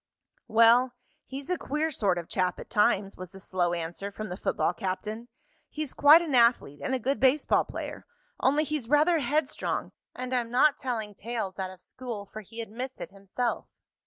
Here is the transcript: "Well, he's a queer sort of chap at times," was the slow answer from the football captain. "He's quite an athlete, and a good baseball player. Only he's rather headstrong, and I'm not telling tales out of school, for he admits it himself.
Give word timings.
"Well, 0.47 0.93
he's 1.27 1.51
a 1.51 1.59
queer 1.59 1.91
sort 1.91 2.17
of 2.17 2.27
chap 2.27 2.59
at 2.59 2.71
times," 2.71 3.17
was 3.17 3.29
the 3.29 3.39
slow 3.39 3.73
answer 3.75 4.11
from 4.11 4.29
the 4.29 4.35
football 4.35 4.73
captain. 4.73 5.27
"He's 5.69 5.93
quite 5.93 6.23
an 6.23 6.33
athlete, 6.33 6.79
and 6.81 6.95
a 6.95 6.97
good 6.97 7.19
baseball 7.19 7.65
player. 7.65 8.07
Only 8.39 8.63
he's 8.63 8.89
rather 8.89 9.19
headstrong, 9.19 9.91
and 10.15 10.33
I'm 10.33 10.49
not 10.49 10.75
telling 10.79 11.13
tales 11.13 11.59
out 11.59 11.69
of 11.69 11.81
school, 11.81 12.25
for 12.25 12.41
he 12.41 12.61
admits 12.61 12.99
it 12.99 13.11
himself. 13.11 13.67